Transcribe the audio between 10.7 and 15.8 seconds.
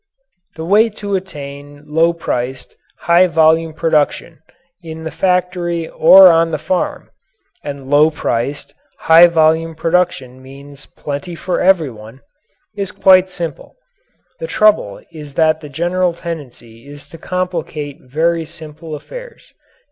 plenty for everyone is quite simple. The trouble is that the